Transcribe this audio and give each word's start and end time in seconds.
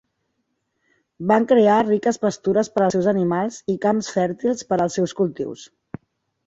Van 1.31 1.45
crear 1.51 1.75
riques 1.89 2.19
pastures 2.25 2.73
per 2.77 2.83
als 2.87 2.97
seus 2.99 3.11
animals 3.15 3.61
i 3.75 3.79
camps 3.87 4.11
fèrtils 4.19 4.69
per 4.73 4.81
als 4.87 5.01
seus 5.01 5.17
cultius. 5.23 5.71